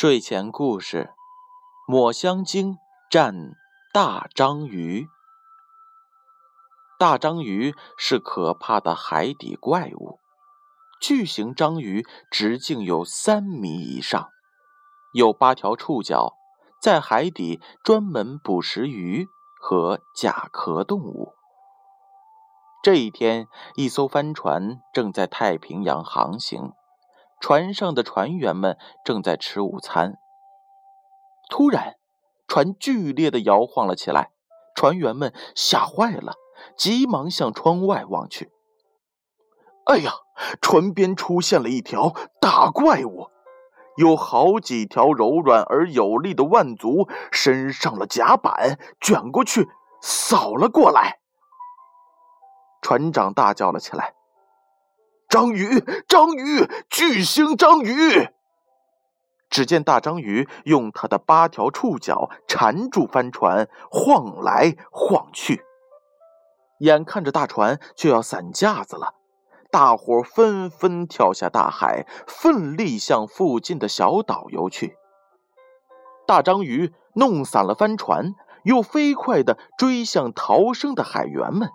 [0.00, 1.12] 睡前故事：
[1.88, 2.78] 抹香鲸
[3.10, 3.56] 战
[3.92, 5.08] 大章鱼。
[6.96, 10.20] 大章鱼是可怕的海底怪物，
[11.00, 14.28] 巨型章鱼直径有三米以上，
[15.14, 16.34] 有八条触角，
[16.80, 19.26] 在海底专门捕食鱼
[19.60, 21.34] 和甲壳动物。
[22.84, 26.72] 这一天，一艘帆船正在太平洋航行。
[27.40, 30.18] 船上的船员们正在吃午餐。
[31.48, 31.96] 突然，
[32.46, 34.30] 船剧烈的摇晃了起来，
[34.74, 36.34] 船员们吓坏了，
[36.76, 38.50] 急忙向窗外望去。
[39.86, 40.12] 哎呀，
[40.60, 43.30] 船边出现了一条大怪物，
[43.96, 49.68] 有好几条柔软而有力的腕足伸上了甲板，卷过去，
[50.02, 51.20] 扫了过来。
[52.82, 54.14] 船长大叫了起来。
[55.28, 58.30] 章鱼，章鱼，巨型章鱼！
[59.50, 65.62] 只见大章鱼用它的八条触角缠住帆船，晃来晃去。
[66.80, 69.16] 眼看着大船就要散架子了，
[69.70, 74.96] 大伙纷纷跳下大海，奋力向附近的小岛游去。
[76.26, 81.68] 大章鱼弄散了帆船，又飞快地追向逃生的海员们。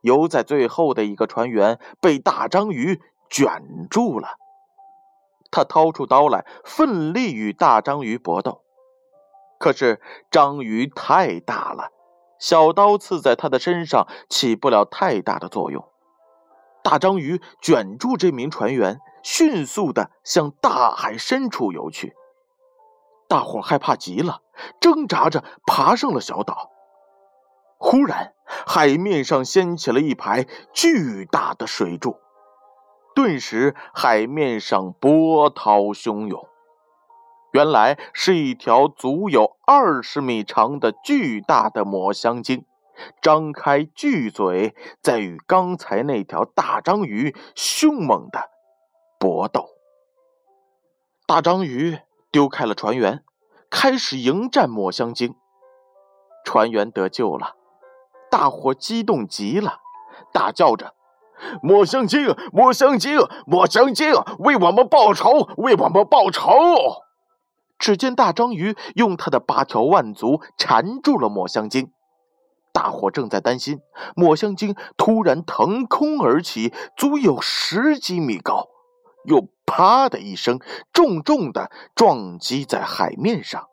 [0.00, 4.36] 游在最后的一个船员被大章鱼卷住了，
[5.50, 8.62] 他掏出刀来，奋力与大章鱼搏斗。
[9.58, 11.90] 可是章鱼太大了，
[12.38, 15.86] 小刀刺在他的身上起不了太大的作用。
[16.82, 22.14] 大章鱼卷住这名船员，迅速的向大海深处游去。
[23.28, 24.40] 大伙害怕极了，
[24.80, 26.70] 挣扎着爬上了小岛。
[27.82, 28.34] 忽然，
[28.66, 32.18] 海面上掀起了一排巨大的水柱，
[33.14, 36.46] 顿时海面上波涛汹涌。
[37.52, 42.66] 原来是一条足有二十米长的巨大的抹香鲸，
[43.22, 48.50] 张开巨嘴，在与刚才那条大章鱼凶猛的
[49.18, 49.70] 搏斗。
[51.26, 51.98] 大章鱼
[52.30, 53.24] 丢开了船员，
[53.70, 55.34] 开始迎战抹香鲸，
[56.44, 57.56] 船员得救了。
[58.30, 59.78] 大伙激动极了，
[60.32, 60.94] 大叫着
[61.62, 66.50] ：“抹香鲸，抹香鲸，抹香鲸，为我们报仇，为我们报仇！”
[67.78, 71.90] 只见大章鱼用它的八条腕足缠住了抹香鲸。
[72.72, 73.80] 大伙正在担心，
[74.14, 78.68] 抹香鲸突然腾空而起，足有十几米高，
[79.24, 80.60] 又“啪”的一声，
[80.92, 83.66] 重重的撞击在海面上。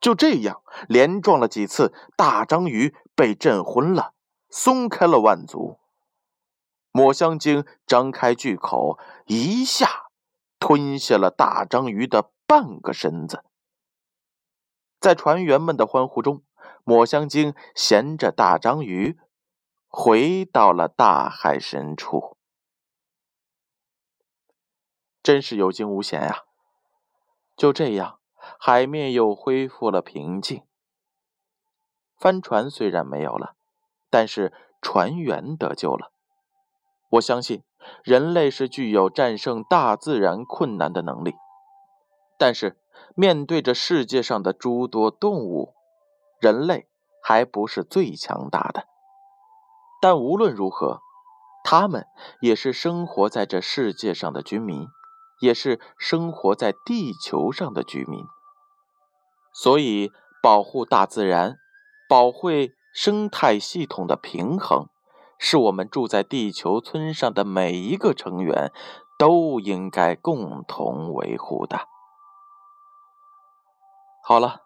[0.00, 4.14] 就这样，连撞了几次，大章鱼被震昏了，
[4.48, 5.78] 松开了腕足。
[6.90, 10.06] 抹香鲸张开巨口，一下
[10.58, 13.44] 吞下了大章鱼的半个身子。
[14.98, 16.42] 在船员们的欢呼中，
[16.82, 19.18] 抹香鲸衔着大章鱼
[19.86, 22.38] 回到了大海深处。
[25.22, 26.44] 真是有惊无险呀！
[27.54, 28.18] 就这样。
[28.58, 30.62] 海面又恢复了平静。
[32.20, 33.54] 帆船虽然没有了，
[34.10, 36.12] 但是船员得救了。
[37.12, 37.64] 我相信
[38.04, 41.34] 人类是具有战胜大自然困难的能力，
[42.38, 42.78] 但是
[43.16, 45.74] 面对着世界上的诸多动物，
[46.38, 46.86] 人类
[47.22, 48.84] 还不是最强大的。
[50.00, 51.00] 但无论如何，
[51.64, 52.06] 他们
[52.40, 54.86] 也是生活在这世界上的居民。
[55.40, 58.26] 也是生活在地球上的居民，
[59.54, 60.12] 所以
[60.42, 61.56] 保护大自然、
[62.10, 62.48] 保护
[62.92, 64.88] 生态系统的平衡，
[65.38, 68.72] 是我们住在地球村上的每一个成员
[69.16, 71.86] 都应该共同维护的。
[74.24, 74.62] 好了，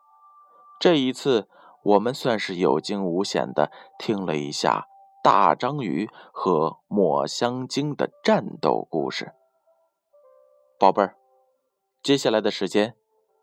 [0.80, 1.46] 这一次
[1.82, 4.86] 我们算是有惊无险的听了一下
[5.22, 9.34] 大章鱼和抹香鲸的战斗故事。
[10.78, 11.18] 宝贝儿，
[12.02, 12.96] 接下来的时间，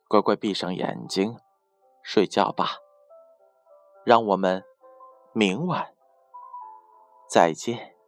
[0.07, 1.38] 乖乖闭上眼睛，
[2.01, 2.77] 睡觉吧。
[4.03, 4.63] 让我们
[5.33, 5.88] 明晚
[7.30, 8.00] 再见。